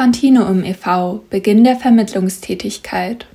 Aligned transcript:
Continuum 0.00 0.64
e.V. 0.64 1.22
Beginn 1.28 1.62
der 1.62 1.76
Vermittlungstätigkeit. 1.76 3.26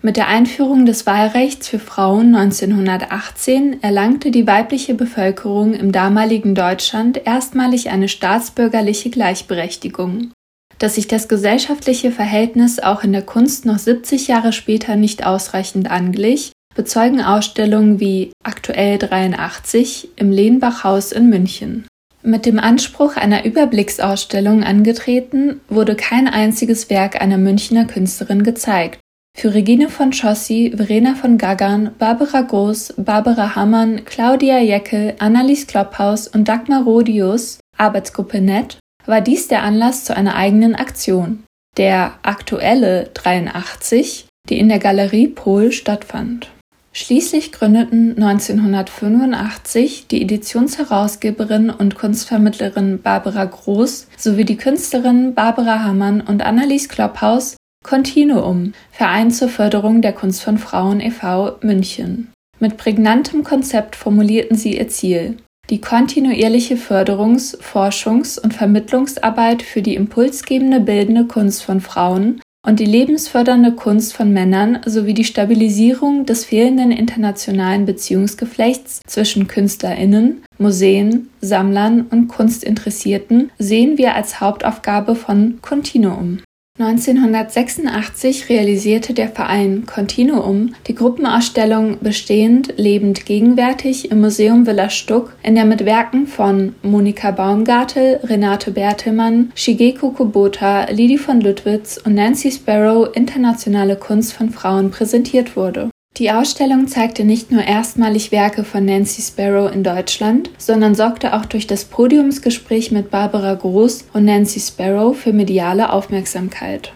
Mit 0.00 0.16
der 0.16 0.28
Einführung 0.28 0.86
des 0.86 1.06
Wahlrechts 1.06 1.66
für 1.66 1.80
Frauen 1.80 2.36
1918 2.36 3.82
erlangte 3.82 4.30
die 4.30 4.46
weibliche 4.46 4.94
Bevölkerung 4.94 5.74
im 5.74 5.90
damaligen 5.90 6.54
Deutschland 6.54 7.26
erstmalig 7.26 7.90
eine 7.90 8.06
staatsbürgerliche 8.06 9.10
Gleichberechtigung. 9.10 10.30
Dass 10.78 10.94
sich 10.94 11.08
das 11.08 11.26
gesellschaftliche 11.26 12.12
Verhältnis 12.12 12.78
auch 12.78 13.02
in 13.02 13.10
der 13.10 13.22
Kunst 13.22 13.66
noch 13.66 13.80
70 13.80 14.28
Jahre 14.28 14.52
später 14.52 14.94
nicht 14.94 15.26
ausreichend 15.26 15.90
anglich, 15.90 16.52
bezeugen 16.76 17.22
Ausstellungen 17.22 17.98
wie 17.98 18.30
Aktuell 18.44 18.98
83 18.98 20.10
im 20.14 20.30
Lehnbachhaus 20.30 21.10
in 21.10 21.28
München. 21.28 21.88
Mit 22.26 22.46
dem 22.46 22.58
Anspruch 22.58 23.16
einer 23.16 23.44
Überblicksausstellung 23.44 24.64
angetreten, 24.64 25.60
wurde 25.68 25.94
kein 25.94 26.26
einziges 26.26 26.88
Werk 26.88 27.20
einer 27.20 27.36
Münchner 27.36 27.84
Künstlerin 27.84 28.42
gezeigt. 28.42 28.98
Für 29.36 29.52
Regine 29.52 29.90
von 29.90 30.10
Chossi, 30.10 30.72
Verena 30.74 31.16
von 31.16 31.36
Gaggern, 31.36 31.90
Barbara 31.98 32.40
Groß, 32.40 32.94
Barbara 32.96 33.54
Hammann, 33.56 34.06
Claudia 34.06 34.58
Jeckel, 34.58 35.14
Annelies 35.18 35.66
Klopphaus 35.66 36.26
und 36.26 36.48
Dagmar 36.48 36.84
Rodius, 36.84 37.58
Arbeitsgruppe 37.76 38.40
NET, 38.40 38.78
war 39.04 39.20
dies 39.20 39.48
der 39.48 39.62
Anlass 39.62 40.04
zu 40.04 40.16
einer 40.16 40.34
eigenen 40.34 40.74
Aktion, 40.74 41.44
der 41.76 42.14
Aktuelle 42.22 43.10
83, 43.12 44.28
die 44.48 44.58
in 44.58 44.70
der 44.70 44.78
Galerie 44.78 45.28
Pol 45.28 45.72
stattfand. 45.72 46.53
Schließlich 46.96 47.50
gründeten 47.50 48.22
1985 48.22 50.06
die 50.06 50.22
Editionsherausgeberin 50.22 51.70
und 51.70 51.96
Kunstvermittlerin 51.96 53.02
Barbara 53.02 53.46
Groß 53.46 54.06
sowie 54.16 54.44
die 54.44 54.56
Künstlerinnen 54.56 55.34
Barbara 55.34 55.82
Hammann 55.82 56.20
und 56.20 56.46
Annelies 56.46 56.88
Klopphaus 56.88 57.56
Continuum, 57.82 58.74
Verein 58.92 59.32
zur 59.32 59.48
Förderung 59.48 60.02
der 60.02 60.12
Kunst 60.12 60.42
von 60.42 60.56
Frauen 60.56 61.00
e.V. 61.00 61.56
München. 61.62 62.32
Mit 62.60 62.76
prägnantem 62.76 63.42
Konzept 63.42 63.96
formulierten 63.96 64.56
sie 64.56 64.78
ihr 64.78 64.88
Ziel, 64.88 65.38
die 65.70 65.80
kontinuierliche 65.80 66.76
Förderungs-, 66.76 67.58
Forschungs- 67.60 68.38
und 68.38 68.54
Vermittlungsarbeit 68.54 69.62
für 69.62 69.82
die 69.82 69.96
impulsgebende 69.96 70.78
bildende 70.78 71.26
Kunst 71.26 71.64
von 71.64 71.80
Frauen 71.80 72.40
und 72.64 72.80
die 72.80 72.86
lebensfördernde 72.86 73.72
Kunst 73.72 74.14
von 74.14 74.32
Männern 74.32 74.80
sowie 74.86 75.14
die 75.14 75.24
Stabilisierung 75.24 76.26
des 76.26 76.46
fehlenden 76.46 76.90
internationalen 76.90 77.84
Beziehungsgeflechts 77.84 79.00
zwischen 79.06 79.46
Künstlerinnen, 79.46 80.42
Museen, 80.58 81.28
Sammlern 81.40 82.06
und 82.10 82.28
Kunstinteressierten 82.28 83.50
sehen 83.58 83.98
wir 83.98 84.14
als 84.14 84.40
Hauptaufgabe 84.40 85.14
von 85.14 85.58
Continuum. 85.60 86.40
1986 86.76 88.48
realisierte 88.48 89.14
der 89.14 89.28
Verein 89.28 89.86
Continuum 89.86 90.74
die 90.88 90.96
Gruppenausstellung 90.96 91.98
Bestehend, 92.00 92.74
lebend, 92.76 93.26
gegenwärtig 93.26 94.10
im 94.10 94.20
Museum 94.20 94.66
Villa 94.66 94.90
Stuck, 94.90 95.36
in 95.44 95.54
der 95.54 95.66
mit 95.66 95.84
Werken 95.84 96.26
von 96.26 96.74
Monika 96.82 97.30
Baumgartel, 97.30 98.18
Renate 98.24 98.72
Bertelmann, 98.72 99.52
Shigeko 99.54 100.10
Kubota, 100.10 100.90
Lidi 100.90 101.16
von 101.16 101.40
Lüttwitz 101.40 101.96
und 102.04 102.14
Nancy 102.14 102.50
Sparrow 102.50 103.08
internationale 103.14 103.94
Kunst 103.94 104.32
von 104.32 104.50
Frauen 104.50 104.90
präsentiert 104.90 105.54
wurde 105.54 105.93
die 106.16 106.30
Ausstellung 106.30 106.86
zeigte 106.86 107.24
nicht 107.24 107.50
nur 107.50 107.62
erstmalig 107.62 108.30
Werke 108.30 108.62
von 108.62 108.84
Nancy 108.84 109.20
Sparrow 109.20 109.72
in 109.72 109.82
Deutschland, 109.82 110.50
sondern 110.58 110.94
sorgte 110.94 111.34
auch 111.34 111.44
durch 111.44 111.66
das 111.66 111.84
Podiumsgespräch 111.84 112.92
mit 112.92 113.10
Barbara 113.10 113.54
Groß 113.54 114.06
und 114.12 114.24
Nancy 114.24 114.60
Sparrow 114.60 115.16
für 115.16 115.32
mediale 115.32 115.92
Aufmerksamkeit. 115.92 116.92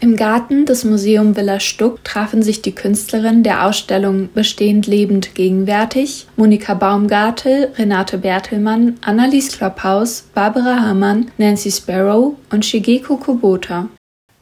Im 0.00 0.16
Garten 0.16 0.66
des 0.66 0.84
Museum 0.84 1.36
Villa 1.36 1.60
Stuck 1.60 2.02
trafen 2.02 2.42
sich 2.42 2.60
die 2.60 2.74
Künstlerinnen 2.74 3.44
der 3.44 3.66
Ausstellung 3.66 4.30
Bestehend 4.34 4.88
lebend 4.88 5.36
gegenwärtig, 5.36 6.26
Monika 6.36 6.74
Baumgartel, 6.74 7.70
Renate 7.76 8.18
Bertelmann, 8.18 8.96
Annelies 9.02 9.56
Klopphaus, 9.56 10.24
Barbara 10.34 10.80
Hamann, 10.80 11.30
Nancy 11.38 11.70
Sparrow 11.70 12.34
und 12.50 12.64
Shigeko 12.64 13.16
Kubota. 13.16 13.90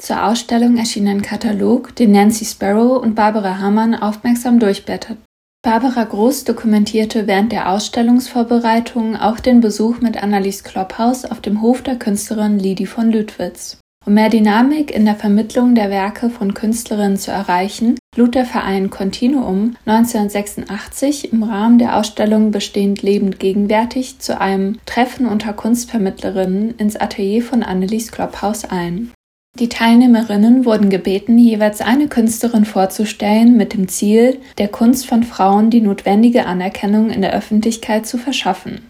Zur 0.01 0.25
Ausstellung 0.25 0.79
erschien 0.79 1.07
ein 1.09 1.21
Katalog, 1.21 1.95
den 1.95 2.13
Nancy 2.13 2.47
Sparrow 2.47 3.03
und 3.03 3.15
Barbara 3.15 3.59
Hamann 3.59 3.95
aufmerksam 3.95 4.59
durchblätterten. 4.59 5.23
Barbara 5.63 6.05
Groß 6.05 6.45
dokumentierte 6.45 7.27
während 7.27 7.53
der 7.53 7.71
Ausstellungsvorbereitungen 7.71 9.15
auch 9.15 9.41
den 9.41 9.61
Besuch 9.61 10.01
mit 10.01 10.23
Annelies 10.23 10.65
Klopphaus 10.65 11.27
auf 11.27 11.43
dem 11.43 11.61
Hof 11.61 11.83
der 11.83 11.97
Künstlerin 11.97 12.59
Lidi 12.59 12.87
von 12.87 13.13
Lüttwitz. 13.13 13.77
Um 14.07 14.15
mehr 14.15 14.31
Dynamik 14.31 14.91
in 14.91 15.05
der 15.05 15.17
Vermittlung 15.17 15.75
der 15.75 15.91
Werke 15.91 16.31
von 16.31 16.55
Künstlerinnen 16.55 17.19
zu 17.19 17.31
erreichen, 17.31 17.99
lud 18.17 18.35
der 18.35 18.47
Verein 18.47 18.89
Continuum 18.89 19.77
1986 19.85 21.31
im 21.35 21.43
Rahmen 21.43 21.79
der 21.79 21.99
Ausstellung 21.99 22.53
Bestehend 22.53 23.03
lebend 23.03 23.39
gegenwärtig 23.39 24.19
zu 24.19 24.41
einem 24.41 24.79
Treffen 24.87 25.27
unter 25.27 25.53
Kunstvermittlerinnen 25.53 26.77
ins 26.79 26.97
Atelier 26.97 27.43
von 27.43 27.63
Annelies 27.63 28.11
Klopphaus 28.11 28.65
ein. 28.65 29.13
Die 29.59 29.69
Teilnehmerinnen 29.69 30.65
wurden 30.65 30.91
gebeten, 30.91 31.37
jeweils 31.37 31.81
eine 31.81 32.09
Künstlerin 32.09 32.65
vorzustellen, 32.65 33.57
mit 33.57 33.75
dem 33.75 33.89
Ziel, 33.89 34.41
der 34.59 34.69
Kunst 34.69 35.07
von 35.07 35.23
Frauen 35.23 35.71
die 35.71 35.81
notwendige 35.81 36.47
Anerkennung 36.47 37.11
in 37.11 37.21
der 37.21 37.35
Öffentlichkeit 37.35 38.07
zu 38.07 38.17
verschaffen 38.17 38.90